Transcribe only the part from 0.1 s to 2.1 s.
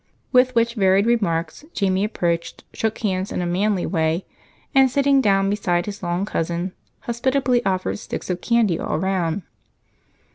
With which varied remarks Jamie